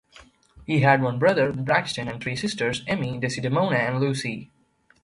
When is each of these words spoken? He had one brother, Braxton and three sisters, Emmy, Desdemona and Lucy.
He 0.65 0.79
had 0.79 1.03
one 1.03 1.19
brother, 1.19 1.53
Braxton 1.53 2.07
and 2.07 2.19
three 2.19 2.35
sisters, 2.35 2.81
Emmy, 2.87 3.19
Desdemona 3.19 3.75
and 3.77 3.99
Lucy. 3.99 4.49